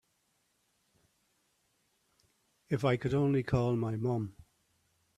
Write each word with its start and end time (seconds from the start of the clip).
If 2.69 2.83
I 2.83 2.97
only 3.13 3.43
could 3.43 3.51
call 3.51 3.75
my 3.75 3.97
mom. 3.97 4.35